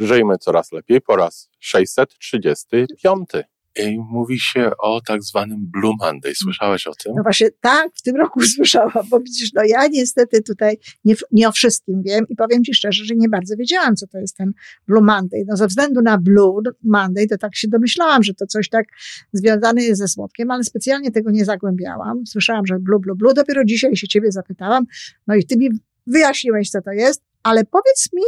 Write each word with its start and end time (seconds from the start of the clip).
Żyjmy 0.00 0.38
coraz 0.38 0.72
lepiej 0.72 1.00
po 1.00 1.16
raz 1.16 1.50
635. 1.58 3.28
I 3.76 3.98
mówi 3.98 4.38
się 4.38 4.70
o 4.78 5.00
tak 5.00 5.22
zwanym 5.22 5.66
Blue 5.66 5.94
Monday. 6.00 6.34
Słyszałeś 6.34 6.86
o 6.86 6.92
tym? 6.94 7.12
No 7.16 7.22
właśnie 7.22 7.50
tak, 7.60 7.90
w 7.94 8.02
tym 8.02 8.16
roku 8.16 8.40
słyszałam, 8.56 9.08
bo 9.10 9.20
widzisz, 9.20 9.52
no 9.54 9.62
ja 9.66 9.86
niestety 9.86 10.42
tutaj 10.42 10.78
nie, 11.04 11.14
nie 11.32 11.48
o 11.48 11.52
wszystkim 11.52 12.02
wiem 12.02 12.24
i 12.28 12.36
powiem 12.36 12.64
Ci 12.64 12.74
szczerze, 12.74 13.04
że 13.04 13.14
nie 13.16 13.28
bardzo 13.28 13.56
wiedziałam, 13.56 13.96
co 13.96 14.06
to 14.06 14.18
jest 14.18 14.36
ten 14.36 14.52
Blue 14.88 15.02
Monday. 15.02 15.44
No 15.46 15.56
ze 15.56 15.66
względu 15.66 16.02
na 16.02 16.18
Blue 16.18 16.62
Monday, 16.84 17.26
to 17.26 17.38
tak 17.38 17.56
się 17.56 17.68
domyślałam, 17.68 18.22
że 18.22 18.34
to 18.34 18.46
coś 18.46 18.68
tak 18.68 18.86
związane 19.32 19.82
jest 19.82 20.00
ze 20.00 20.08
słodkiem, 20.08 20.50
ale 20.50 20.64
specjalnie 20.64 21.10
tego 21.10 21.30
nie 21.30 21.44
zagłębiałam. 21.44 22.26
Słyszałam, 22.26 22.66
że 22.66 22.78
Blue, 22.78 23.00
Blue, 23.00 23.16
Blue. 23.16 23.34
Dopiero 23.34 23.64
dzisiaj 23.64 23.96
się 23.96 24.08
Ciebie 24.08 24.32
zapytałam, 24.32 24.84
no 25.26 25.34
i 25.34 25.44
Ty 25.44 25.56
mi 25.56 25.70
wyjaśniłeś, 26.06 26.70
co 26.70 26.82
to 26.82 26.92
jest, 26.92 27.22
ale 27.42 27.64
powiedz 27.64 28.12
mi, 28.12 28.22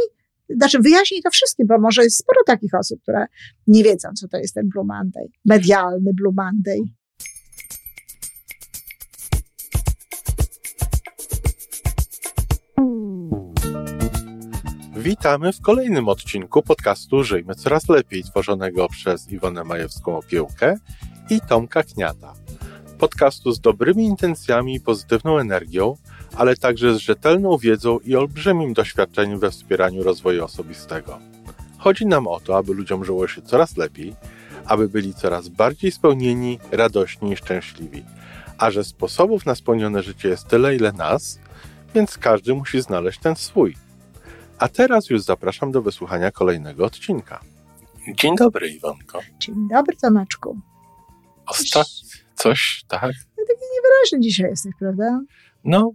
znaczy 0.49 0.79
wyjaśnij 0.79 1.21
to 1.21 1.29
wszystkim, 1.29 1.67
bo 1.67 1.79
może 1.79 2.03
jest 2.03 2.17
sporo 2.17 2.39
takich 2.45 2.73
osób, 2.73 3.01
które 3.01 3.25
nie 3.67 3.83
wiedzą, 3.83 4.09
co 4.15 4.27
to 4.27 4.37
jest 4.37 4.53
ten 4.53 4.69
Blue 4.69 4.85
Monday, 4.85 5.27
medialny 5.45 6.11
Blue 6.13 6.33
Monday. 6.35 6.79
Witamy 15.03 15.53
w 15.53 15.61
kolejnym 15.61 16.07
odcinku 16.07 16.61
podcastu 16.61 17.23
Żyjmy 17.23 17.55
Coraz 17.55 17.89
Lepiej, 17.89 18.23
tworzonego 18.23 18.87
przez 18.89 19.31
Iwonę 19.31 19.61
Majewską-Opiełkę 19.61 20.75
i 21.29 21.41
Tomka 21.41 21.83
Kniata. 21.83 22.33
Podcastu 22.99 23.51
z 23.51 23.59
dobrymi 23.59 24.05
intencjami 24.05 24.75
i 24.75 24.81
pozytywną 24.81 25.37
energią, 25.39 25.95
ale 26.35 26.55
także 26.55 26.95
z 26.95 26.97
rzetelną 26.97 27.57
wiedzą 27.57 27.99
i 27.99 28.15
olbrzymim 28.15 28.73
doświadczeniem 28.73 29.39
we 29.39 29.51
wspieraniu 29.51 30.03
rozwoju 30.03 30.43
osobistego. 30.43 31.19
Chodzi 31.77 32.05
nam 32.05 32.27
o 32.27 32.39
to, 32.39 32.57
aby 32.57 32.73
ludziom 32.73 33.05
żyło 33.05 33.27
się 33.27 33.41
coraz 33.41 33.77
lepiej, 33.77 34.15
aby 34.65 34.89
byli 34.89 35.13
coraz 35.13 35.49
bardziej 35.49 35.91
spełnieni, 35.91 36.59
radośni 36.71 37.31
i 37.31 37.35
szczęśliwi. 37.37 38.03
A 38.57 38.71
że 38.71 38.83
sposobów 38.83 39.45
na 39.45 39.55
spełnione 39.55 40.03
życie 40.03 40.29
jest 40.29 40.47
tyle, 40.47 40.75
ile 40.75 40.91
nas, 40.91 41.39
więc 41.95 42.17
każdy 42.17 42.53
musi 42.53 42.81
znaleźć 42.81 43.19
ten 43.19 43.35
swój. 43.35 43.75
A 44.59 44.67
teraz 44.67 45.09
już 45.09 45.21
zapraszam 45.21 45.71
do 45.71 45.81
wysłuchania 45.81 46.31
kolejnego 46.31 46.85
odcinka. 46.85 47.39
Dzień 48.15 48.35
dobry, 48.35 48.69
Iwonko. 48.69 49.19
Dzień 49.39 49.55
dobry, 49.69 49.95
Tomeczku. 49.95 50.57
Osta- 51.45 51.83
coś, 52.35 52.83
tak? 52.87 53.13
No, 53.37 53.43
taki 53.47 53.65
niewyraźny 53.75 54.19
dzisiaj 54.19 54.49
jesteś, 54.49 54.71
prawda? 54.79 55.19
No, 55.63 55.91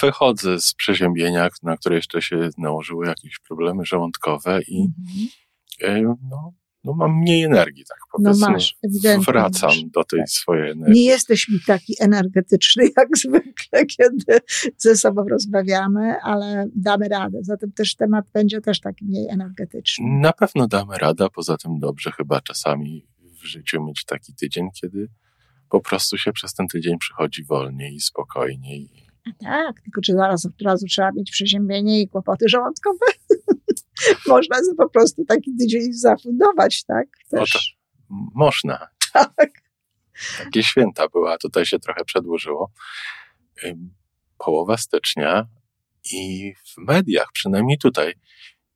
wychodzę 0.00 0.60
z 0.60 0.74
przeziębienia, 0.74 1.48
na 1.62 1.76
które 1.76 1.96
jeszcze 1.96 2.22
się 2.22 2.50
nałożyły 2.58 3.06
jakieś 3.06 3.38
problemy 3.38 3.84
żołądkowe 3.84 4.60
i 4.68 4.86
mhm. 5.82 6.16
no, 6.30 6.52
no 6.84 6.92
mam 6.94 7.18
mniej 7.20 7.42
energii, 7.42 7.84
tak 7.88 7.98
powiedzmy. 8.12 8.46
No 8.46 8.52
masz, 8.52 8.78
ewidentnie. 8.82 9.32
Wracam 9.32 9.68
masz. 9.68 9.84
do 9.84 10.04
tej 10.04 10.26
swojej 10.26 10.70
energii. 10.70 10.94
Nie 10.94 11.04
jesteś 11.04 11.48
mi 11.48 11.58
taki 11.66 11.94
energetyczny 12.00 12.84
jak 12.96 13.08
zwykle, 13.16 13.86
kiedy 13.86 14.40
ze 14.76 14.96
sobą 14.96 15.28
rozmawiamy, 15.28 16.20
ale 16.22 16.68
damy 16.76 17.08
radę. 17.08 17.38
Zatem 17.42 17.72
też 17.72 17.94
temat 17.94 18.24
będzie 18.32 18.60
też 18.60 18.80
taki 18.80 19.04
mniej 19.04 19.28
energetyczny. 19.28 20.06
Na 20.20 20.32
pewno 20.32 20.66
damy 20.66 20.98
radę, 20.98 21.26
poza 21.34 21.56
tym 21.56 21.78
dobrze 21.78 22.12
chyba 22.12 22.40
czasami 22.40 23.06
w 23.42 23.44
życiu 23.44 23.84
mieć 23.84 24.04
taki 24.04 24.34
tydzień, 24.34 24.68
kiedy 24.80 25.08
po 25.70 25.80
prostu 25.80 26.18
się 26.18 26.32
przez 26.32 26.54
ten 26.54 26.68
tydzień 26.68 26.98
przychodzi 26.98 27.44
wolniej 27.44 27.94
i 27.94 28.00
spokojniej. 28.00 29.09
A 29.26 29.44
tak, 29.44 29.80
tylko 29.80 30.00
czy 30.00 30.12
zaraz 30.12 30.46
od 30.46 30.62
razu 30.62 30.86
trzeba 30.86 31.12
mieć 31.12 31.30
przeziębienie 31.30 32.00
i 32.02 32.08
kłopoty 32.08 32.48
żołądkowe? 32.48 33.06
Można 34.28 34.56
sobie 34.56 34.76
po 34.76 34.88
prostu 34.90 35.24
taki 35.24 35.56
tydzień 35.56 35.92
zafundować, 35.92 36.84
tak? 36.84 37.06
Też. 37.30 37.76
M- 38.10 38.16
Można. 38.34 38.86
Tak. 39.12 39.50
Takie 40.38 40.62
święta 40.62 41.08
były, 41.08 41.32
a 41.32 41.38
tutaj 41.38 41.66
się 41.66 41.78
trochę 41.78 42.04
przedłużyło. 42.04 42.72
Połowa 44.38 44.76
stycznia 44.76 45.46
i 46.12 46.52
w 46.66 46.78
mediach, 46.78 47.28
przynajmniej 47.32 47.78
tutaj, 47.78 48.14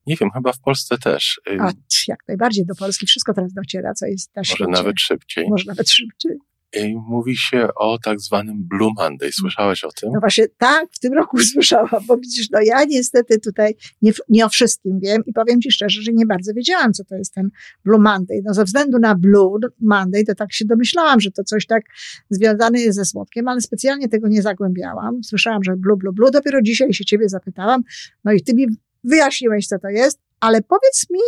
nie 0.06 0.16
wiem, 0.16 0.30
chyba 0.30 0.52
w 0.52 0.60
Polsce 0.60 0.98
też, 0.98 1.40
A, 1.60 1.72
jak 2.08 2.18
najbardziej 2.28 2.66
do 2.66 2.74
Polski 2.74 3.06
wszystko 3.06 3.34
teraz 3.34 3.52
dociera, 3.52 3.94
co 3.94 4.06
jest 4.06 4.36
na 4.36 4.40
może 4.40 4.54
świecie. 4.54 4.70
nawet 4.70 5.00
szybciej, 5.00 5.46
Może 5.48 5.64
nawet 5.66 5.90
szybciej. 5.90 6.32
Ym, 6.76 7.02
mówi 7.08 7.36
się 7.36 7.68
o 7.76 7.98
tak 7.98 8.20
zwanym 8.20 8.68
Blue 8.68 8.90
Monday. 8.96 9.32
Słyszałeś 9.32 9.84
o 9.84 9.92
tym? 10.00 10.10
No 10.12 10.20
właśnie 10.20 10.46
tak, 10.58 10.86
w 10.92 10.98
tym 10.98 11.12
roku 11.12 11.38
słyszałam, 11.52 12.06
bo 12.06 12.16
widzisz, 12.16 12.50
no 12.50 12.58
ja 12.64 12.84
niestety 12.84 13.40
tutaj 13.40 13.74
nie, 14.02 14.12
nie 14.28 14.46
o 14.46 14.48
wszystkim 14.48 15.00
wiem 15.00 15.22
i 15.26 15.32
powiem 15.32 15.60
Ci 15.60 15.70
szczerze, 15.70 16.02
że 16.02 16.12
nie 16.12 16.26
bardzo 16.26 16.52
wiedziałam, 16.54 16.92
co 16.92 17.04
to 17.04 17.14
jest 17.14 17.34
ten 17.34 17.50
Blue 17.84 18.00
Monday. 18.00 18.40
No 18.44 18.54
ze 18.54 18.64
względu 18.64 18.98
na 18.98 19.14
Blue 19.14 19.58
Monday, 19.80 20.24
to 20.24 20.34
tak 20.34 20.52
się 20.52 20.64
domyślałam, 20.64 21.20
że 21.20 21.30
to 21.30 21.44
coś 21.44 21.66
tak 21.66 21.82
związane 22.30 22.80
jest 22.80 22.96
ze 22.96 23.04
słodkiem, 23.04 23.48
ale 23.48 23.60
specjalnie 23.60 24.08
tego 24.08 24.28
nie 24.28 24.42
zagłębiałam. 24.42 25.24
Słyszałam, 25.24 25.64
że 25.64 25.76
Blue, 25.76 25.96
Blue, 25.96 26.12
Blue. 26.12 26.30
Dopiero 26.30 26.62
dzisiaj 26.62 26.92
się 26.92 27.04
Ciebie 27.04 27.28
zapytałam, 27.28 27.82
no 28.24 28.32
i 28.32 28.42
Ty 28.42 28.54
mi 28.54 28.66
wyjaśniłeś, 29.04 29.66
co 29.66 29.78
to 29.78 29.88
jest, 29.88 30.18
ale 30.40 30.62
powiedz 30.62 31.10
mi, 31.10 31.20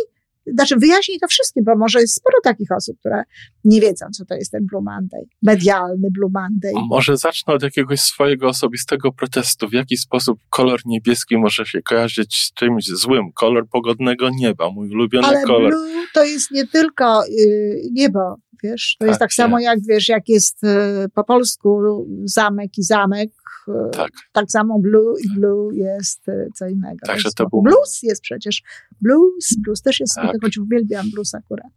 znaczy 0.53 0.75
wyjaśnij 0.77 1.19
to 1.19 1.27
wszystkim, 1.27 1.63
bo 1.63 1.75
może 1.75 2.01
jest 2.01 2.15
sporo 2.15 2.37
takich 2.43 2.71
osób, 2.71 2.99
które 2.99 3.23
nie 3.63 3.81
wiedzą, 3.81 4.05
co 4.11 4.25
to 4.25 4.35
jest 4.35 4.51
ten 4.51 4.65
Blue 4.65 4.83
Monday, 4.83 5.21
medialny 5.41 6.07
Blue 6.11 6.31
Monday. 6.33 6.71
Może 6.89 7.17
zacznę 7.17 7.53
od 7.53 7.63
jakiegoś 7.63 7.99
swojego 7.99 8.47
osobistego 8.47 9.11
protestu. 9.11 9.67
W 9.69 9.73
jaki 9.73 9.97
sposób 9.97 10.39
kolor 10.49 10.79
niebieski 10.85 11.37
może 11.37 11.65
się 11.65 11.81
kojarzyć 11.81 12.35
z 12.35 12.53
czymś 12.53 12.85
złym? 12.85 13.31
Kolor 13.33 13.69
pogodnego 13.69 14.29
nieba, 14.29 14.69
mój 14.71 14.89
ulubiony 14.89 15.27
Ale 15.27 15.43
kolor. 15.43 15.71
blue 15.71 15.97
to 16.13 16.23
jest 16.23 16.51
nie 16.51 16.67
tylko 16.67 17.23
y, 17.27 17.81
niebo, 17.91 18.35
wiesz, 18.63 18.95
to 18.99 19.05
jest 19.05 19.19
Tak, 19.19 19.29
tak 19.29 19.33
samo 19.33 19.59
jak, 19.59 19.79
wiesz, 19.87 20.09
jak 20.09 20.29
jest 20.29 20.63
y, 20.63 20.67
po 21.13 21.23
polsku 21.23 21.81
zamek 22.25 22.77
i 22.77 22.83
zamek, 22.83 23.29
y, 23.67 23.71
Tak. 23.93 24.11
tak 24.31 24.51
samo 24.51 24.79
blue 24.79 25.15
i 25.21 25.39
blue 25.39 25.75
jest 25.75 26.29
y, 26.29 26.47
co 26.55 26.67
innego. 26.67 26.97
Także 27.07 27.29
to 27.35 27.49
był- 27.49 27.61
Blues 27.61 28.03
jest 28.03 28.21
przecież, 28.21 28.63
blues, 29.01 29.55
blues 29.57 29.81
też 29.81 29.99
jest, 29.99 30.15
Tak. 30.15 30.31
tak. 30.31 30.41
choć 30.41 30.57
uwielbiam 30.57 31.11
blues 31.11 31.35
akurat. 31.35 31.71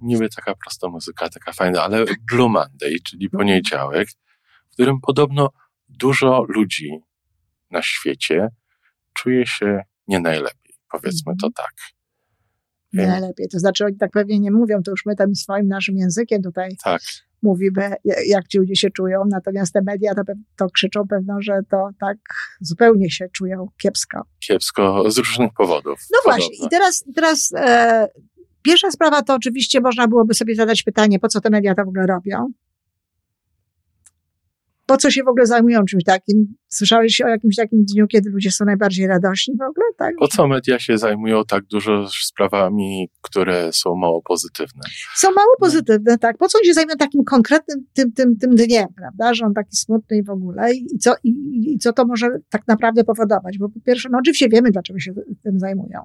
Niby 0.00 0.28
taka 0.28 0.54
prosta 0.54 0.88
muzyka, 0.88 1.28
taka 1.28 1.52
fajna, 1.52 1.82
ale 1.82 2.04
Blue 2.32 2.48
Monday, 2.48 2.96
czyli 3.04 3.30
poniedziałek, 3.30 4.08
w 4.70 4.72
którym 4.72 5.00
podobno 5.00 5.50
dużo 5.88 6.44
ludzi 6.48 6.98
na 7.70 7.82
świecie 7.82 8.48
czuje 9.12 9.46
się 9.46 9.80
nie 10.08 10.20
najlepiej. 10.20 10.74
Powiedzmy 10.90 11.32
to 11.40 11.48
tak. 11.56 11.72
Nie 12.94 13.00
Wiem. 13.02 13.10
najlepiej, 13.10 13.48
to 13.48 13.58
znaczy 13.58 13.84
oni 13.84 13.96
tak 13.96 14.10
pewnie 14.10 14.40
nie 14.40 14.50
mówią, 14.50 14.82
to 14.82 14.90
już 14.90 15.06
my 15.06 15.16
tym 15.16 15.34
swoim 15.34 15.68
naszym 15.68 15.96
językiem 15.96 16.42
tutaj 16.42 16.76
Tak. 16.84 17.02
mówimy, 17.42 17.94
jak 18.26 18.48
ci 18.48 18.58
ludzie 18.58 18.76
się 18.76 18.90
czują, 18.90 19.22
natomiast 19.30 19.72
te 19.72 19.82
media 19.82 20.14
to, 20.14 20.22
to 20.56 20.66
krzyczą 20.70 21.08
pewno, 21.08 21.36
że 21.40 21.60
to 21.70 21.88
tak 22.00 22.16
zupełnie 22.60 23.10
się 23.10 23.28
czują 23.32 23.66
kiepsko. 23.82 24.22
Kiepsko 24.48 25.10
z 25.10 25.18
różnych 25.18 25.52
powodów. 25.56 25.98
No 26.12 26.18
Podobno. 26.24 26.46
właśnie, 26.46 26.66
i 26.66 26.70
teraz, 26.70 27.04
teraz 27.14 27.52
e, 27.56 28.08
pierwsza 28.62 28.90
sprawa 28.90 29.22
to 29.22 29.34
oczywiście 29.34 29.80
można 29.80 30.08
byłoby 30.08 30.34
sobie 30.34 30.54
zadać 30.54 30.82
pytanie, 30.82 31.18
po 31.18 31.28
co 31.28 31.40
te 31.40 31.50
media 31.50 31.74
to 31.74 31.84
w 31.84 31.88
ogóle 31.88 32.06
robią? 32.06 32.46
Po 34.86 34.96
co 34.96 35.10
się 35.10 35.22
w 35.22 35.28
ogóle 35.28 35.46
zajmują 35.46 35.84
czymś 35.84 36.04
takim? 36.04 36.54
Słyszałeś 36.68 37.20
o 37.20 37.28
jakimś 37.28 37.56
takim 37.56 37.84
dniu, 37.84 38.06
kiedy 38.06 38.30
ludzie 38.30 38.50
są 38.50 38.64
najbardziej 38.64 39.06
radośni 39.06 39.54
w 39.56 39.62
ogóle? 39.62 39.86
Tak? 39.98 40.14
Po 40.18 40.28
co 40.28 40.48
media 40.48 40.78
się 40.78 40.98
zajmują 40.98 41.44
tak 41.44 41.64
dużo 41.64 42.08
sprawami, 42.08 43.08
które 43.20 43.72
są 43.72 43.94
mało 43.94 44.22
pozytywne? 44.22 44.82
Są 45.14 45.28
mało 45.28 45.56
pozytywne, 45.60 46.18
tak. 46.18 46.38
Po 46.38 46.48
co 46.48 46.58
się 46.64 46.74
zajmują 46.74 46.96
takim 46.96 47.24
konkretnym 47.24 47.86
tym, 47.92 48.12
tym, 48.12 48.36
tym 48.36 48.54
dniem, 48.54 48.86
prawda? 48.96 49.34
Że 49.34 49.46
on 49.46 49.54
taki 49.54 49.76
smutny 49.76 50.16
i 50.16 50.22
w 50.22 50.30
ogóle. 50.30 50.74
I 50.74 50.98
co, 50.98 51.14
i, 51.24 51.30
I 51.74 51.78
co 51.78 51.92
to 51.92 52.06
może 52.06 52.28
tak 52.50 52.68
naprawdę 52.68 53.04
powodować? 53.04 53.58
Bo 53.58 53.68
po 53.68 53.80
pierwsze, 53.80 54.08
no 54.12 54.18
oczywiście 54.18 54.48
wiemy, 54.48 54.70
dlaczego 54.70 54.98
się 54.98 55.12
tym 55.42 55.58
zajmują. 55.58 56.00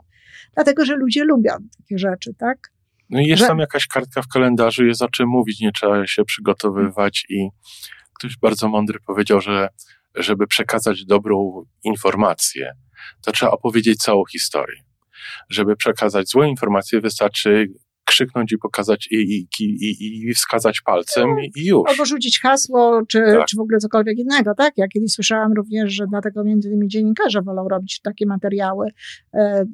Dlatego, 0.56 0.85
że 0.85 0.96
ludzie 0.96 1.23
lubią 1.23 1.51
takie 1.78 1.97
rzeczy, 1.97 2.34
tak? 2.37 2.58
No 3.09 3.20
i 3.22 3.26
jest 3.26 3.40
Że- 3.41 3.47
tam 3.47 3.59
jakaś 3.59 3.87
kartka 3.87 4.22
w 4.22 4.28
kalendarzu, 4.28 4.85
jest 4.85 5.02
o 5.02 5.09
czym 5.09 5.29
mówić, 5.29 5.59
nie 5.61 5.72
trzeba 5.72 6.08
się 6.08 6.26
przygotowywać 6.26 7.26
i 7.29 7.49
ktoś 8.19 8.37
bardzo 8.37 8.69
mądry 8.69 8.99
powiedział, 8.99 9.41
że 9.41 9.69
żeby 10.16 10.47
przekazać 10.47 11.05
dobrą 11.05 11.66
informację, 11.83 12.71
to 13.21 13.31
trzeba 13.31 13.51
opowiedzieć 13.51 13.99
całą 13.99 14.25
historię. 14.25 14.83
Żeby 15.49 15.75
przekazać 15.75 16.29
złe 16.29 16.49
informacje, 16.49 17.01
wystarczy 17.01 17.67
krzyknąć 18.09 18.52
i 18.52 18.58
pokazać 18.58 19.08
i, 19.11 19.16
i, 19.59 19.64
i, 19.64 20.29
i 20.29 20.34
wskazać 20.34 20.82
palcem 20.82 21.29
i, 21.40 21.59
i 21.59 21.66
już. 21.66 21.90
Albo 21.90 22.06
rzucić 22.06 22.40
hasło, 22.41 23.02
czy, 23.08 23.20
Tak. 23.20 23.46
czy 23.46 23.58
w 23.58 23.59
ogóle 23.59 23.78
cokolwiek 23.78 24.17
innego, 24.17 24.56
tak? 24.56 24.73
Ja 24.78 24.88
kiedyś 24.88 25.11
słyszałam 25.11 25.53
również, 25.53 25.94
że 25.94 26.06
dlatego 26.08 26.44
między 26.44 26.70
innymi 26.70 26.88
dziennikarze 26.88 27.41
wolą 27.41 27.67
robić 27.67 28.02
takie 28.02 28.26
materiały 28.26 28.88
e, 29.34 29.66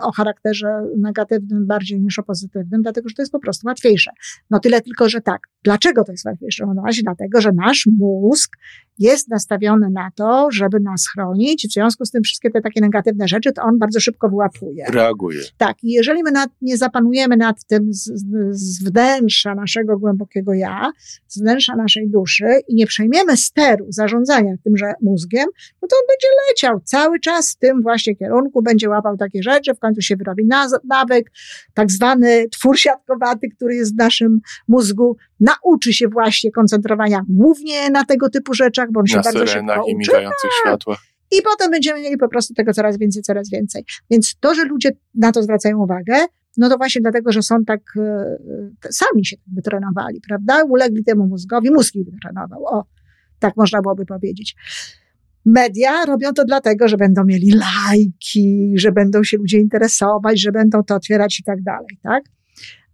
o 0.00 0.12
charakterze 0.12 0.68
negatywnym 0.98 1.66
bardziej 1.66 2.00
niż 2.00 2.18
o 2.18 2.22
pozytywnym, 2.22 2.82
dlatego 2.82 3.08
że 3.08 3.14
to 3.14 3.22
jest 3.22 3.32
po 3.32 3.40
prostu 3.40 3.66
łatwiejsze. 3.66 4.10
No 4.50 4.60
tyle 4.60 4.80
tylko, 4.80 5.08
że 5.08 5.20
tak. 5.20 5.40
Dlaczego 5.64 6.04
to 6.04 6.12
jest 6.12 6.24
łatwiejsze? 6.24 6.66
No 6.74 6.82
właśnie 6.82 7.02
dlatego, 7.02 7.40
że 7.40 7.50
nasz 7.52 7.88
mózg 7.98 8.56
jest 8.98 9.28
nastawiony 9.28 9.90
na 9.90 10.10
to, 10.14 10.48
żeby 10.52 10.80
nas 10.80 11.08
chronić. 11.12 11.66
W 11.68 11.72
związku 11.72 12.04
z 12.04 12.10
tym 12.10 12.22
wszystkie 12.22 12.50
te 12.50 12.60
takie 12.60 12.80
negatywne 12.80 13.28
rzeczy, 13.28 13.52
to 13.52 13.62
on 13.62 13.78
bardzo 13.78 14.00
szybko 14.00 14.28
wyłapuje. 14.28 14.84
Reaguje. 14.92 15.40
Tak, 15.56 15.84
i 15.84 15.90
jeżeli 15.90 16.22
my 16.22 16.30
nad, 16.30 16.50
nie 16.62 16.76
zapanujemy 16.76 17.36
nad 17.36 17.64
tym 17.64 17.79
z, 17.88 18.12
z 18.50 18.84
wnętrza 18.84 19.54
naszego 19.54 19.98
głębokiego 19.98 20.54
ja, 20.54 20.92
z 21.28 21.40
wnętrza 21.40 21.76
naszej 21.76 22.10
duszy 22.10 22.46
i 22.68 22.74
nie 22.74 22.86
przejmiemy 22.86 23.36
steru 23.36 23.86
zarządzania 23.88 24.54
tymże 24.64 24.92
mózgiem, 25.02 25.46
no 25.82 25.88
to 25.88 25.96
on 25.96 26.02
będzie 26.08 26.28
leciał 26.48 26.80
cały 26.84 27.20
czas 27.20 27.52
w 27.52 27.56
tym 27.56 27.82
właśnie 27.82 28.16
kierunku, 28.16 28.62
będzie 28.62 28.88
łapał 28.88 29.16
takie 29.16 29.42
rzeczy, 29.42 29.74
w 29.74 29.78
końcu 29.78 30.00
się 30.00 30.16
wyrobi 30.16 30.48
nawyk, 30.84 31.30
tak 31.74 31.90
zwany 31.90 32.48
twór 32.48 32.78
siatkowaty, 32.78 33.48
który 33.48 33.74
jest 33.74 33.94
w 33.94 33.98
naszym 33.98 34.40
mózgu, 34.68 35.16
nauczy 35.40 35.92
się 35.92 36.08
właśnie 36.08 36.50
koncentrowania 36.50 37.20
głównie 37.28 37.90
na 37.90 38.04
tego 38.04 38.30
typu 38.30 38.54
rzeczach, 38.54 38.92
bo 38.92 39.00
on 39.00 39.06
się 39.06 39.16
Na 39.16 39.22
bardzo 39.22 39.46
syrenach 39.46 39.76
szybko 39.76 39.90
i 39.90 39.94
uczy. 39.94 39.98
migających 39.98 40.50
światłach. 40.60 40.98
I 41.32 41.42
potem 41.42 41.70
będziemy 41.70 42.00
mieli 42.00 42.16
po 42.16 42.28
prostu 42.28 42.54
tego 42.54 42.72
coraz 42.72 42.98
więcej, 42.98 43.22
coraz 43.22 43.50
więcej. 43.50 43.84
Więc 44.10 44.36
to, 44.40 44.54
że 44.54 44.64
ludzie 44.64 44.90
na 45.14 45.32
to 45.32 45.42
zwracają 45.42 45.78
uwagę, 45.78 46.26
no 46.56 46.68
to 46.68 46.76
właśnie 46.76 47.00
dlatego, 47.00 47.32
że 47.32 47.42
są 47.42 47.64
tak, 47.64 47.80
e, 47.96 48.00
e, 48.84 48.92
sami 48.92 49.26
się 49.26 49.36
tak 49.36 49.54
wytrenowali, 49.54 50.20
prawda? 50.28 50.64
Ulegli 50.64 51.04
temu 51.04 51.26
mózgowi, 51.26 51.70
mózg 51.70 51.94
ich 51.94 52.10
wytrenował. 52.10 52.64
O, 52.64 52.84
tak 53.38 53.56
można 53.56 53.82
byłoby 53.82 54.06
powiedzieć. 54.06 54.56
Media 55.44 56.04
robią 56.04 56.32
to 56.32 56.44
dlatego, 56.44 56.88
że 56.88 56.96
będą 56.96 57.24
mieli 57.24 57.52
lajki, 57.52 58.72
że 58.76 58.92
będą 58.92 59.24
się 59.24 59.36
ludzie 59.36 59.58
interesować, 59.58 60.40
że 60.40 60.52
będą 60.52 60.82
to 60.82 60.94
otwierać 60.94 61.40
i 61.40 61.42
tak 61.42 61.62
dalej, 61.62 61.98
tak? 62.02 62.24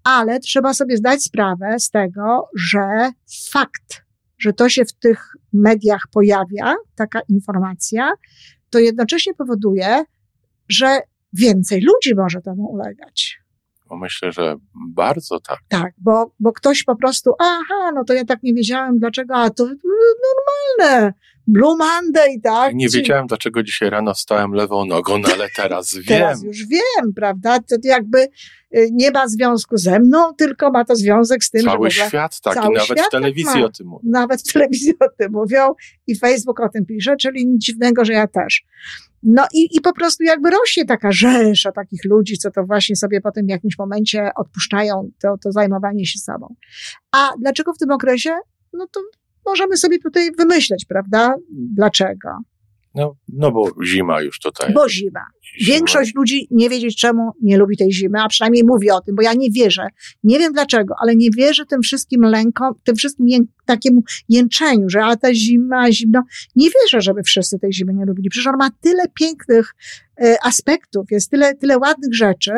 Ale 0.05 0.41
trzeba 0.41 0.75
sobie 0.75 0.97
zdać 0.97 1.23
sprawę 1.23 1.81
z 1.81 1.91
tego, 1.91 2.49
że 2.57 3.11
fakt, 3.53 4.05
że 4.39 4.53
to 4.53 4.69
się 4.69 4.85
w 4.85 4.93
tych 4.93 5.33
mediach 5.53 6.03
pojawia, 6.13 6.75
taka 6.95 7.21
informacja, 7.29 8.13
to 8.71 8.79
jednocześnie 8.79 9.35
powoduje, 9.35 10.05
że 10.69 11.01
więcej 11.33 11.81
ludzi 11.81 12.15
może 12.15 12.41
temu 12.41 12.73
ulegać. 12.73 13.46
Bo 13.89 13.97
myślę, 13.97 14.33
że 14.33 14.57
bardzo 14.95 15.41
tak. 15.41 15.59
Tak, 15.69 15.93
bo, 15.99 16.31
bo 16.41 16.53
ktoś 16.53 16.85
po 16.85 16.97
prostu, 16.97 17.33
aha, 17.41 17.93
no 17.95 18.05
to 18.05 18.15
ja 18.15 18.25
tak 18.25 18.43
nie 18.43 18.55
wiedziałem, 18.55 18.99
dlaczego, 18.99 19.35
a 19.35 19.51
to 19.51 19.65
normalne, 19.65 21.13
Blue 21.47 21.77
Monday, 21.77 22.41
tak? 22.43 22.75
Nie 22.75 22.89
wiedziałem, 22.89 23.27
dlaczego 23.27 23.63
dzisiaj 23.63 23.91
rano 23.91 24.15
wstałem 24.15 24.53
lewą 24.53 24.85
nogą, 24.85 25.19
no 25.19 25.29
ale 25.35 25.49
teraz 25.57 25.95
wiem. 25.97 26.05
Teraz 26.07 26.43
już 26.43 26.67
wiem, 26.67 27.15
prawda? 27.15 27.59
To 27.59 27.77
jakby 27.85 28.19
y, 28.77 28.89
nie 28.93 29.11
ma 29.11 29.29
związku 29.29 29.77
ze 29.77 30.01
mną, 30.01 30.35
tylko 30.35 30.71
ma 30.71 30.85
to 30.85 30.97
związek 30.97 31.45
z 31.45 31.51
tym, 31.51 31.61
że 31.61 31.65
Cały 31.65 31.77
ogóle 31.77 31.91
świat 31.91 32.41
tak, 32.41 32.57
i 32.57 32.61
cały 32.61 32.75
nawet 32.75 32.85
świat 32.85 32.99
w 32.99 33.03
tak 33.03 33.11
telewizji 33.11 33.61
ma. 33.61 33.67
o 33.67 33.69
tym 33.69 33.87
mówi. 33.87 34.09
nawet 34.09 34.41
w 34.43 34.53
telewizji 34.53 34.95
o 35.01 35.09
tym 35.19 35.33
mówią 35.33 35.75
i 36.07 36.17
Facebook 36.17 36.61
o 36.61 36.69
tym 36.69 36.87
pisze, 36.87 37.17
czyli 37.17 37.47
nic 37.47 37.65
dziwnego, 37.65 38.05
że 38.05 38.13
ja 38.13 38.27
też. 38.27 38.65
No 39.29 39.47
i, 39.55 39.77
i 39.77 39.81
po 39.81 39.93
prostu 39.93 40.25
jakby 40.25 40.51
rośnie 40.51 40.85
taka 40.85 41.13
rzesza 41.13 41.73
takich 41.73 42.05
ludzi, 42.05 42.39
co 42.39 42.51
to 42.51 42.65
właśnie 42.65 42.97
sobie 42.97 43.21
po 43.21 43.33
tym 43.33 43.47
w 43.47 43.51
jakimś 43.51 43.79
momencie 43.79 44.31
odpuszczają 44.37 45.11
to, 45.23 45.39
to 45.43 45.53
zajmowanie 45.53 46.07
się 46.07 46.19
sobą. 46.19 46.55
A 47.13 47.31
dlaczego 47.41 47.73
w 47.73 47.79
tym 47.79 47.91
okresie? 47.91 48.31
No 48.73 48.87
to 48.93 49.01
możemy 49.47 49.77
sobie 49.77 49.99
tutaj 49.99 50.31
wymyśleć, 50.39 50.85
prawda? 50.85 51.35
Dlaczego? 51.51 52.29
No, 52.97 53.17
no 53.29 53.53
bo 53.53 53.71
zima 53.85 54.23
już 54.23 54.39
tutaj. 54.39 54.73
Bo 54.73 54.89
zima. 54.89 55.21
Zima. 55.61 55.75
Większość 55.75 56.15
ludzi 56.15 56.49
nie 56.51 56.71
wiedzieć 56.71 56.97
czemu 56.97 57.31
nie 57.43 57.57
lubi 57.57 57.77
tej 57.77 57.93
zimy, 57.93 58.21
a 58.23 58.29
przynajmniej 58.29 58.65
mówi 58.65 58.91
o 58.91 59.01
tym, 59.01 59.15
bo 59.15 59.23
ja 59.23 59.35
nie 59.35 59.51
wierzę. 59.51 59.89
Nie 60.25 60.39
wiem 60.39 60.53
dlaczego, 60.53 60.95
ale 61.03 61.17
nie 61.17 61.31
wierzę 61.31 61.67
tym 61.67 61.83
wszystkim 61.83 62.23
lękom, 62.23 62.75
tym 62.85 62.97
wszystkim 62.97 63.29
jęk, 63.29 63.51
takiemu 63.67 64.03
jęczeniu, 64.29 64.89
że 64.89 65.05
a 65.05 65.17
ta 65.17 65.35
zima, 65.35 65.93
zimno. 65.93 66.23
Nie 66.57 66.69
wierzę, 66.71 67.01
żeby 67.01 67.23
wszyscy 67.23 67.59
tej 67.59 67.73
zimy 67.73 67.95
nie 67.95 68.05
lubili. 68.05 68.31
Przecież 68.31 68.47
on 68.47 68.57
ma 68.59 68.71
tyle 68.81 69.05
pięknych 69.21 69.75
e, 70.21 70.37
aspektów, 70.45 71.07
jest 71.11 71.31
tyle, 71.31 71.55
tyle 71.55 71.79
ładnych 71.79 72.15
rzeczy, 72.15 72.53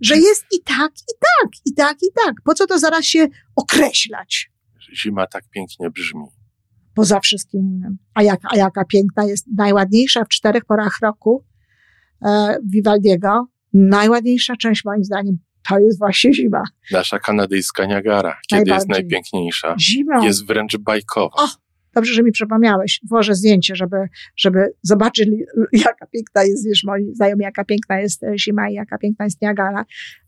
że 0.00 0.16
jest 0.16 0.44
i 0.52 0.62
tak, 0.62 0.92
i 0.92 1.14
tak, 1.20 1.50
i 1.66 1.74
tak, 1.74 1.96
i 2.02 2.12
tak. 2.26 2.34
Po 2.44 2.54
co 2.54 2.66
to 2.66 2.78
zaraz 2.78 3.04
się 3.04 3.26
określać? 3.56 4.50
Zima 5.02 5.26
tak 5.26 5.44
pięknie 5.50 5.90
brzmi. 5.90 6.37
Poza 6.98 7.20
wszystkim 7.20 7.60
innym. 7.60 7.98
A, 8.14 8.22
jak, 8.22 8.40
a 8.50 8.56
jaka 8.56 8.84
piękna 8.84 9.24
jest, 9.24 9.46
najładniejsza 9.56 10.24
w 10.24 10.28
czterech 10.28 10.64
porach 10.64 10.98
roku 11.02 11.44
e, 12.26 12.58
Vivaldiego, 12.72 13.46
najładniejsza 13.72 14.56
część 14.56 14.84
moim 14.84 15.04
zdaniem, 15.04 15.38
to 15.68 15.78
jest 15.78 15.98
właśnie 15.98 16.32
zima. 16.34 16.62
Nasza 16.92 17.18
kanadyjska 17.18 17.86
Niagara, 17.86 18.36
kiedy 18.50 18.70
jest 18.70 18.88
najpiękniejsza, 18.88 19.74
Zimą. 19.80 20.24
jest 20.24 20.46
wręcz 20.46 20.76
bajkowa. 20.76 21.36
O! 21.36 21.48
Dobrze, 21.94 22.14
że 22.14 22.22
mi 22.22 22.32
przypomniałeś. 22.32 23.00
Włożę 23.08 23.34
zdjęcie, 23.34 23.76
żeby, 23.76 23.96
żeby 24.36 24.72
zobaczyli, 24.82 25.44
jaka 25.72 26.06
piękna 26.06 26.44
jest, 26.44 26.66
wiesz, 26.68 26.84
moi 26.84 27.14
znajomi, 27.14 27.42
jaka 27.44 27.64
piękna 27.64 28.00
jest 28.00 28.24
e, 28.24 28.38
zima 28.38 28.70
i 28.70 28.74
jaka 28.74 28.98
piękna 28.98 29.24
jest 29.24 29.42
Niagara 29.42 29.84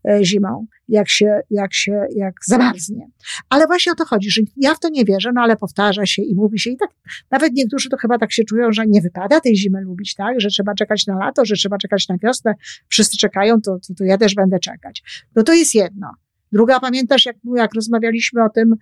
e, 0.09 0.25
zimą, 0.25 0.65
jak 0.87 1.09
się, 1.09 1.39
jak 1.49 1.73
się, 1.73 2.01
jak 2.15 2.33
zamarznie. 2.45 3.07
Ale 3.49 3.67
właśnie 3.67 3.91
o 3.91 3.95
to 3.95 4.05
chodzi, 4.05 4.31
że 4.31 4.41
ja 4.57 4.75
w 4.75 4.79
to 4.79 4.89
nie 4.89 5.05
wierzę, 5.05 5.31
no 5.35 5.41
ale 5.41 5.57
powtarza 5.57 6.05
się 6.05 6.21
i 6.21 6.35
mówi 6.35 6.59
się 6.59 6.69
i 6.69 6.77
tak, 6.77 6.89
nawet 7.31 7.53
niektórzy 7.53 7.89
to 7.89 7.97
chyba 7.97 8.17
tak 8.17 8.31
się 8.31 8.43
czują, 8.43 8.71
że 8.71 8.87
nie 8.87 9.01
wypada 9.01 9.39
tej 9.39 9.55
zimy 9.55 9.81
lubić, 9.81 10.15
tak, 10.15 10.41
że 10.41 10.49
trzeba 10.49 10.73
czekać 10.73 11.07
na 11.07 11.17
lato, 11.17 11.45
że 11.45 11.55
trzeba 11.55 11.77
czekać 11.77 12.07
na 12.07 12.17
wiosnę, 12.17 12.53
wszyscy 12.87 13.17
czekają, 13.17 13.61
to, 13.61 13.77
to, 13.87 13.93
to 13.93 14.03
ja 14.03 14.17
też 14.17 14.35
będę 14.35 14.59
czekać. 14.59 15.03
No 15.35 15.43
to 15.43 15.53
jest 15.53 15.75
jedno. 15.75 16.07
Druga, 16.51 16.79
pamiętasz, 16.79 17.25
jak, 17.25 17.35
jak 17.55 17.73
rozmawialiśmy 17.73 18.43
o 18.43 18.49
tym, 18.49 18.75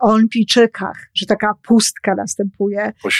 olimpijczykach, 0.00 1.10
że 1.14 1.26
taka 1.26 1.54
pustka 1.62 2.14
następuje 2.14 2.92
Po 3.02 3.10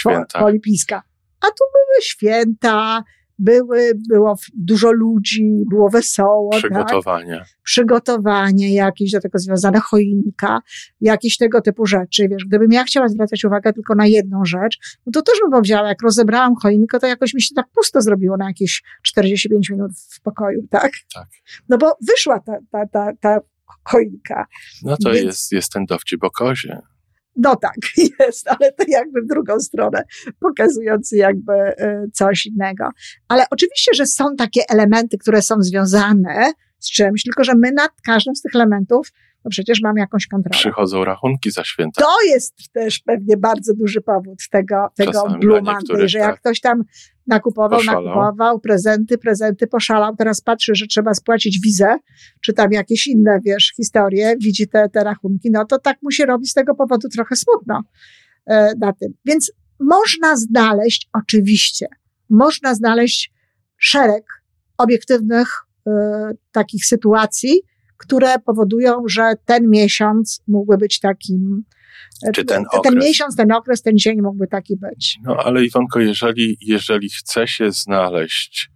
olimpijska. 0.45 1.03
A 1.41 1.45
tu 1.47 1.63
były 1.73 2.01
święta, 2.01 3.03
były, 3.39 3.91
było 4.09 4.35
dużo 4.57 4.91
ludzi, 4.91 5.63
było 5.69 5.89
wesoło, 5.89 6.51
tak? 6.51 6.59
Przygotowania. 6.59 7.45
przygotowanie 7.63 8.73
jakieś 8.73 9.11
do 9.11 9.19
tego 9.19 9.39
związane, 9.39 9.79
choinka, 9.79 10.61
jakieś 11.01 11.37
tego 11.37 11.61
typu 11.61 11.85
rzeczy. 11.85 12.27
Wiesz, 12.29 12.45
gdybym 12.45 12.71
ja 12.71 12.83
chciała 12.83 13.07
zwracać 13.07 13.45
uwagę 13.45 13.73
tylko 13.73 13.95
na 13.95 14.07
jedną 14.07 14.45
rzecz, 14.45 14.99
no 15.05 15.11
to 15.11 15.21
też 15.21 15.35
bym 15.41 15.51
powiedziała, 15.51 15.87
jak 15.87 16.01
rozebrałam 16.01 16.55
choinkę, 16.55 16.99
to 16.99 17.07
jakoś 17.07 17.33
mi 17.33 17.41
się 17.41 17.55
tak 17.55 17.65
pusto 17.75 18.01
zrobiło 18.01 18.37
na 18.37 18.47
jakieś 18.47 18.83
45 19.03 19.69
minut 19.69 19.91
w 20.09 20.21
pokoju, 20.21 20.67
tak? 20.69 20.91
Tak. 21.13 21.27
No 21.69 21.77
bo 21.77 21.97
wyszła 22.07 22.39
ta, 22.39 22.57
ta, 22.71 22.87
ta, 22.87 23.11
ta 23.21 23.39
choinka. 23.83 24.45
No 24.83 24.97
to 25.03 25.11
Więc- 25.11 25.25
jest, 25.25 25.51
jest 25.51 25.71
ten 25.71 25.85
dowcip 25.85 26.23
o 26.23 26.31
kozie. 26.31 26.79
No 27.35 27.55
tak, 27.55 27.75
jest, 28.19 28.47
ale 28.47 28.71
to 28.71 28.83
jakby 28.87 29.21
w 29.21 29.27
drugą 29.27 29.59
stronę, 29.59 30.03
pokazujący 30.39 31.17
jakby 31.17 31.53
e, 31.53 32.05
coś 32.13 32.45
innego. 32.45 32.89
Ale 33.27 33.45
oczywiście, 33.51 33.91
że 33.95 34.05
są 34.05 34.35
takie 34.35 34.61
elementy, 34.69 35.17
które 35.17 35.41
są 35.41 35.55
związane 35.59 36.51
z 36.79 36.91
czymś, 36.91 37.23
tylko 37.23 37.43
że 37.43 37.55
my 37.55 37.71
nad 37.71 37.91
każdym 38.05 38.35
z 38.35 38.41
tych 38.41 38.55
elementów, 38.55 39.11
no 39.45 39.49
przecież 39.49 39.81
mamy 39.81 39.99
jakąś 39.99 40.27
kontrolę. 40.27 40.59
Przychodzą 40.59 41.05
rachunki 41.05 41.51
za 41.51 41.63
święta. 41.63 42.01
To 42.01 42.21
jest 42.27 42.53
też 42.73 42.99
pewnie 42.99 43.37
bardzo 43.37 43.73
duży 43.73 44.01
powód 44.01 44.39
tego, 44.51 44.87
tego 44.95 45.11
Czasami 45.11 46.09
że 46.09 46.19
jak 46.19 46.31
tak. 46.31 46.39
ktoś 46.39 46.59
tam 46.59 46.83
nakupował, 47.29 47.79
Poszalał. 47.79 48.03
nakupował, 48.05 48.59
prezenty, 48.59 49.17
prezenty, 49.17 49.67
poszalał, 49.67 50.15
teraz 50.15 50.41
patrzy, 50.41 50.75
że 50.75 50.87
trzeba 50.87 51.13
spłacić 51.13 51.59
wizę, 51.59 51.97
czy 52.41 52.53
tam 52.53 52.71
jakieś 52.71 53.07
inne, 53.07 53.39
wiesz, 53.45 53.73
historie, 53.75 54.35
widzi 54.39 54.67
te, 54.67 54.89
te 54.89 55.03
rachunki, 55.03 55.51
no 55.51 55.65
to 55.65 55.79
tak 55.79 55.97
mu 56.01 56.11
się 56.11 56.25
robi 56.25 56.47
z 56.47 56.53
tego 56.53 56.75
powodu 56.75 57.09
trochę 57.09 57.35
smutno 57.35 57.83
e, 58.45 58.73
na 58.79 58.93
tym. 58.93 59.13
Więc 59.25 59.51
można 59.79 60.35
znaleźć, 60.35 61.09
oczywiście, 61.13 61.87
można 62.29 62.75
znaleźć 62.75 63.33
szereg 63.77 64.25
obiektywnych 64.77 65.49
e, 65.87 65.91
takich 66.51 66.85
sytuacji, 66.85 67.61
które 67.97 68.39
powodują, 68.39 69.03
że 69.07 69.33
ten 69.45 69.69
miesiąc 69.69 70.41
mógłby 70.47 70.77
być 70.77 70.99
takim. 70.99 71.63
E, 72.27 72.31
Czy 72.31 72.45
ten 72.45 72.63
ten 72.71 72.79
okres. 72.79 73.05
miesiąc, 73.05 73.35
ten 73.35 73.51
okres, 73.51 73.81
ten 73.81 73.97
dzień 73.97 74.21
mógłby 74.21 74.47
taki 74.47 74.77
być. 74.77 75.17
No 75.23 75.35
ale 75.35 75.65
Iwonko, 75.65 75.99
jeżeli, 75.99 76.57
jeżeli 76.61 77.09
chce 77.09 77.47
się 77.47 77.71
znaleźć, 77.71 78.69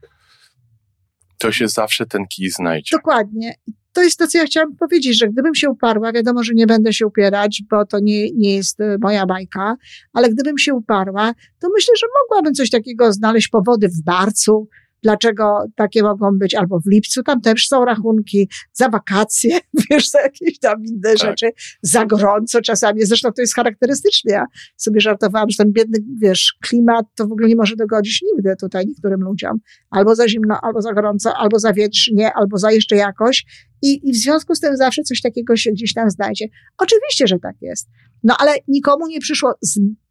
to 1.39 1.51
się 1.51 1.67
zawsze 1.67 2.05
ten 2.05 2.27
kij 2.27 2.49
znajdzie. 2.49 2.97
Dokładnie. 2.97 3.55
To 3.93 4.03
jest 4.03 4.19
to, 4.19 4.27
co 4.27 4.37
ja 4.37 4.45
chciałam 4.45 4.75
powiedzieć, 4.75 5.19
że 5.19 5.27
gdybym 5.27 5.55
się 5.55 5.69
uparła, 5.69 6.11
wiadomo, 6.11 6.43
że 6.43 6.53
nie 6.53 6.67
będę 6.67 6.93
się 6.93 7.07
upierać, 7.07 7.63
bo 7.69 7.85
to 7.85 7.99
nie, 7.99 8.31
nie 8.31 8.55
jest 8.55 8.81
e, 8.81 8.97
moja 9.01 9.25
bajka, 9.25 9.75
ale 10.13 10.29
gdybym 10.29 10.57
się 10.57 10.73
uparła, 10.73 11.33
to 11.59 11.67
myślę, 11.73 11.93
że 11.99 12.07
mogłabym 12.23 12.53
coś 12.53 12.69
takiego 12.69 13.13
znaleźć 13.13 13.47
powody 13.47 13.89
w 13.89 14.05
marcu, 14.05 14.67
dlaczego 15.03 15.65
takie 15.75 16.03
mogą 16.03 16.37
być, 16.37 16.55
albo 16.55 16.79
w 16.79 16.91
lipcu, 16.91 17.23
tam 17.23 17.41
też 17.41 17.67
są 17.67 17.85
rachunki 17.85 18.49
za 18.73 18.89
wakacje, 18.89 19.59
wiesz, 19.89 20.09
za 20.09 20.21
jakieś 20.21 20.59
tam 20.59 20.85
inne 20.85 21.13
Tak. 21.13 21.17
rzeczy, 21.17 21.49
za 21.81 22.05
gorąco 22.05 22.61
czasami, 22.61 23.05
zresztą 23.05 23.31
to 23.31 23.41
jest 23.41 23.55
charakterystyczne, 23.55 24.33
ja 24.33 24.45
sobie 24.77 25.01
żartowałam, 25.01 25.49
że 25.49 25.57
ten 25.57 25.71
biedny, 25.71 25.99
wiesz, 26.21 26.57
klimat 26.61 27.05
to 27.15 27.27
w 27.27 27.31
ogóle 27.31 27.47
nie 27.47 27.55
może 27.55 27.75
dogodzić 27.75 28.21
nigdy 28.33 28.55
tutaj 28.59 28.85
niektórym 28.87 29.21
ludziom, 29.21 29.59
albo 29.89 30.15
za 30.15 30.27
zimno, 30.27 30.59
albo 30.61 30.81
za 30.81 30.93
gorąco, 30.93 31.37
albo 31.37 31.59
za 31.59 31.73
wietrznie, 31.73 32.33
albo 32.33 32.57
za 32.57 32.71
jeszcze 32.71 32.95
jakoś. 32.95 33.45
I, 33.81 34.09
i 34.09 34.13
w 34.13 34.15
związku 34.15 34.55
z 34.55 34.59
tym 34.59 34.77
zawsze 34.77 35.03
coś 35.03 35.21
takiego 35.21 35.55
się 35.55 35.71
gdzieś 35.71 35.93
tam 35.93 36.09
znajdzie. 36.09 36.45
Oczywiście, 36.77 37.27
że 37.27 37.39
tak 37.39 37.55
jest, 37.61 37.89
no 38.23 38.35
ale 38.39 38.51
nikomu 38.67 39.07
nie 39.07 39.19
przyszło 39.19 39.53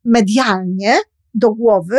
medialnie 0.04 0.96
do 1.34 1.54
głowy, 1.54 1.96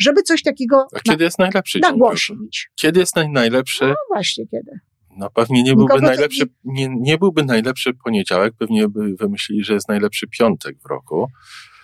żeby 0.00 0.22
coś 0.22 0.42
takiego 0.42 0.86
A 0.96 1.00
kiedy 1.00 1.24
jest 1.24 1.38
najlepszy 1.38 1.78
nagłośnić. 1.78 2.70
Kiedy 2.74 3.00
jest 3.00 3.16
naj, 3.16 3.28
najlepszy? 3.28 3.84
No 3.84 3.94
właśnie, 4.08 4.46
kiedy. 4.46 4.72
No 5.16 5.30
pewnie 5.30 5.62
nie 5.62 5.70
byłby 5.70 5.82
Nikogo 5.82 6.00
to 6.00 6.06
najlepszy, 6.06 6.44
nie, 6.64 6.88
nie 7.00 7.18
byłby 7.18 7.44
najlepszy 7.44 7.94
poniedziałek, 8.04 8.54
pewnie 8.58 8.88
by 8.88 9.14
wymyślili, 9.16 9.64
że 9.64 9.74
jest 9.74 9.88
najlepszy 9.88 10.26
piątek 10.26 10.76
w 10.82 10.86
roku. 10.86 11.26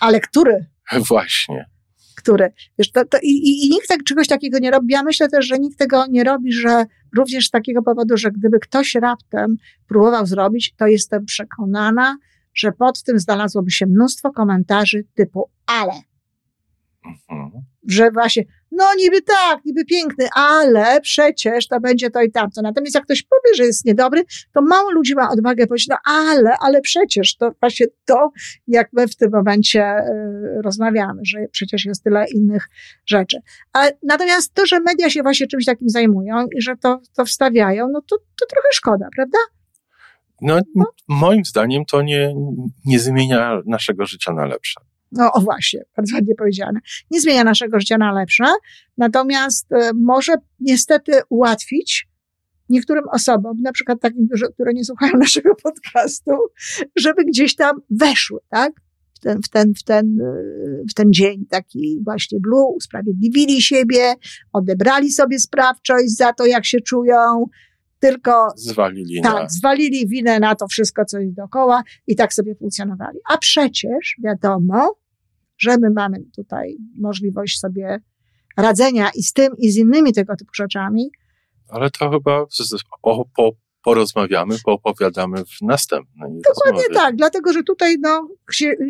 Ale 0.01 0.21
który? 0.21 0.67
Właśnie. 1.09 1.67
Który? 2.17 2.53
Wiesz, 2.79 2.91
to, 2.91 3.05
to 3.05 3.19
i, 3.23 3.29
i, 3.29 3.67
I 3.67 3.71
nikt 3.71 3.89
tak, 3.89 4.05
czegoś 4.05 4.29
takiego 4.29 4.59
nie 4.59 4.71
robi. 4.71 4.93
Ja 4.93 5.03
myślę 5.03 5.29
też, 5.29 5.47
że 5.47 5.59
nikt 5.59 5.79
tego 5.79 6.07
nie 6.07 6.25
robi, 6.25 6.53
że 6.53 6.85
również 7.17 7.47
z 7.47 7.51
takiego 7.51 7.83
powodu, 7.83 8.17
że 8.17 8.31
gdyby 8.31 8.59
ktoś 8.59 8.95
raptem 8.95 9.57
próbował 9.89 10.27
zrobić, 10.27 10.75
to 10.77 10.87
jestem 10.87 11.25
przekonana, 11.25 12.17
że 12.55 12.73
pod 12.73 13.03
tym 13.03 13.19
znalazłoby 13.19 13.71
się 13.71 13.87
mnóstwo 13.87 14.31
komentarzy 14.31 15.05
typu 15.15 15.51
ale. 15.67 15.93
Mhm. 17.31 17.65
Że 17.87 18.11
właśnie, 18.11 18.45
no 18.71 18.85
niby 18.99 19.23
tak, 19.23 19.65
niby 19.65 19.85
piękny, 19.85 20.29
ale 20.35 21.01
przecież 21.01 21.69
to 21.69 21.81
będzie 21.81 22.11
to 22.11 22.23
i 22.23 22.31
tamto. 22.31 22.63
Natomiast 22.63 22.95
jak 22.95 23.05
ktoś 23.05 23.23
powie, 23.23 23.55
że 23.57 23.65
jest 23.65 23.85
niedobry, 23.85 24.25
to 24.53 24.63
mało 24.63 24.91
ludzi 24.91 25.15
ma 25.15 25.31
odwagę 25.31 25.67
powiedzieć, 25.67 25.89
no 25.89 25.97
ale, 26.05 26.51
ale 26.61 26.81
przecież 26.81 27.37
to 27.37 27.51
właśnie 27.61 27.87
to, 28.05 28.31
jak 28.69 28.89
my 28.93 29.09
w 29.09 29.17
tym 29.17 29.31
momencie 29.33 29.97
y, 29.99 30.63
rozmawiamy, 30.63 31.21
że 31.25 31.39
przecież 31.53 31.85
jest 31.85 32.05
tyle 32.05 32.25
innych 32.35 32.69
rzeczy. 33.07 33.39
Natomiast 34.03 34.55
to, 34.55 34.67
że 34.67 34.81
media 34.81 35.11
się 35.11 35.23
właśnie 35.23 35.47
czymś 35.47 35.65
takim 35.65 35.89
zajmują 35.89 36.47
i 36.57 36.63
że 36.63 36.77
to, 36.77 37.01
to 37.17 37.25
wstawiają, 37.25 37.89
no 37.93 38.01
to, 38.01 38.17
to 38.19 38.47
trochę 38.47 38.69
szkoda, 38.73 39.09
prawda? 39.17 39.39
No, 40.41 40.61
moim 41.09 41.45
zdaniem 41.45 41.85
to 41.85 42.03
nie, 42.03 42.35
nie 42.85 42.99
zmienia 42.99 43.61
naszego 43.67 44.07
życia 44.07 44.33
na 44.33 44.47
lepsze. 44.47 44.81
No 45.13 45.33
o 45.33 45.41
właśnie, 45.41 45.85
bardzo 45.97 46.15
ładnie 46.15 46.35
powiedziane. 46.35 46.81
Nie 47.11 47.21
zmienia 47.21 47.45
naszego 47.45 47.81
życia 47.81 47.99
na 47.99 48.13
lepsze, 48.13 48.45
natomiast 48.99 49.73
e, 49.73 49.91
może 49.95 50.33
niestety 50.61 51.13
ułatwić 51.29 52.09
niektórym 52.69 53.05
osobom, 53.13 53.57
na 53.63 53.73
przykład 53.73 54.01
takim, 54.01 54.29
które 54.55 54.75
nie 54.75 54.85
słuchają 54.85 55.13
naszego 55.19 55.55
podcastu, 55.55 56.33
żeby 56.97 57.25
gdzieś 57.25 57.55
tam 57.55 57.81
weszły, 57.91 58.41
tak? 58.51 58.73
W 59.15 59.21
ten, 59.21 59.43
w 59.43 59.49
ten, 59.49 59.75
w 59.75 59.83
ten, 59.83 60.21
e, 60.21 60.85
w 60.91 60.95
ten 60.95 61.13
dzień 61.13 61.47
taki 61.51 62.01
właśnie 62.05 62.41
blue, 62.41 62.75
usprawiedliwili 62.77 63.63
siebie, 63.63 64.15
odebrali 64.53 65.13
sobie 65.13 65.39
sprawczość 65.39 66.17
za 66.17 66.33
to, 66.33 66.47
jak 66.47 66.67
się 66.67 66.81
czują, 66.81 67.47
tylko 68.11 68.49
zwalili, 68.57 69.21
tak, 69.23 69.43
na... 69.43 69.49
zwalili 69.49 70.09
winę 70.09 70.41
na 70.41 70.55
to 70.55 70.67
wszystko, 70.69 71.05
co 71.05 71.19
jest 71.19 71.35
dookoła 71.35 71.83
i 72.07 72.17
tak 72.17 72.35
sobie 72.35 72.55
funkcjonowali. 72.55 73.19
A 73.31 73.39
przecież 73.39 74.17
wiadomo, 74.25 74.95
że 75.59 75.77
my 75.79 75.91
mamy 75.91 76.17
tutaj 76.37 76.77
możliwość 76.99 77.59
sobie 77.59 78.01
radzenia 78.57 79.11
i 79.15 79.23
z 79.23 79.33
tym, 79.33 79.53
i 79.59 79.71
z 79.71 79.77
innymi 79.77 80.13
tego 80.13 80.37
typu 80.37 80.51
rzeczami. 80.55 81.11
Ale 81.69 81.91
to 81.91 82.11
chyba 82.11 82.47
o, 83.03 83.25
po, 83.37 83.53
porozmawiamy, 83.85 84.57
poopowiadamy 84.65 85.45
w 85.45 85.63
następnej 85.63 86.31
Dokładnie 86.31 86.83
rozmowie. 86.83 86.95
tak, 86.95 87.17
dlatego 87.17 87.53
że 87.53 87.63
tutaj 87.63 87.97
no, 88.01 88.29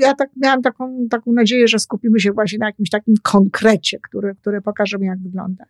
ja 0.01 0.15
tak 0.15 0.31
miałam 0.37 0.63
taką, 0.63 1.07
taką 1.11 1.33
nadzieję, 1.33 1.69
że 1.69 1.79
skupimy 1.79 2.21
się 2.21 2.33
właśnie 2.33 2.59
na 2.59 2.67
jakimś 2.67 2.91
takim 2.91 3.15
konkrecie, 3.23 3.99
który, 4.09 4.35
który 4.35 4.63
pokaże 4.63 4.99
mi, 4.99 5.07
jak 5.07 5.23
wygląda. 5.23 5.65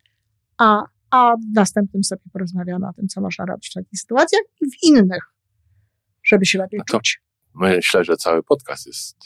A 0.59 0.83
a 1.11 1.37
w 1.37 1.55
następnym 1.55 2.05
sobie 2.05 2.23
porozmawiamy 2.33 2.89
o 2.89 2.93
tym, 2.93 3.09
co 3.09 3.21
można 3.21 3.45
robić 3.45 3.71
w 3.71 3.75
takich 3.75 4.01
sytuacjach 4.01 4.43
i 4.61 4.67
w 4.71 4.83
innych, 4.83 5.23
żeby 6.25 6.47
się 6.47 6.59
lepiej 6.59 6.81
czuć. 6.89 7.23
Myślę, 7.55 8.05
że 8.05 8.17
cały 8.17 8.43
podcast 8.43 8.87
jest 8.87 9.17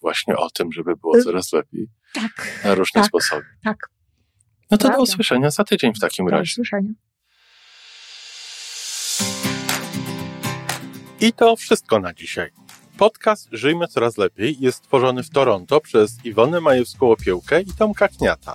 właśnie 0.00 0.36
o 0.36 0.50
tym, 0.50 0.72
żeby 0.72 0.96
było 0.96 1.18
y, 1.18 1.22
coraz 1.22 1.52
lepiej. 1.52 1.88
Tak. 2.14 2.60
Na 2.64 2.74
różne 2.74 3.00
tak, 3.00 3.08
sposoby. 3.08 3.44
Tak. 3.64 3.76
No 4.70 4.78
to 4.78 4.82
Prawda. 4.82 4.96
do 4.96 5.02
usłyszenia 5.02 5.50
za 5.50 5.64
tydzień 5.64 5.94
w 5.94 6.00
takim 6.00 6.28
razie. 6.28 6.36
Do 6.36 6.42
usłyszenia. 6.42 6.92
I 11.20 11.32
to 11.32 11.56
wszystko 11.56 12.00
na 12.00 12.14
dzisiaj. 12.14 12.50
Podcast 12.98 13.48
Żyjmy 13.52 13.88
Coraz 13.88 14.18
Lepiej 14.18 14.56
jest 14.60 14.78
stworzony 14.78 15.22
w 15.22 15.30
Toronto 15.30 15.80
przez 15.80 16.24
Iwonę 16.24 16.58
Majewską-Opiełkę 16.58 17.62
i 17.62 17.72
Tomka 17.78 18.08
Kniata. 18.08 18.54